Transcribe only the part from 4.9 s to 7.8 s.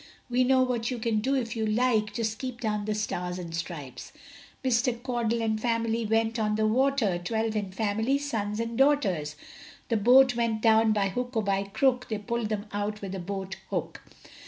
Caudle and family went on the water, Twelve in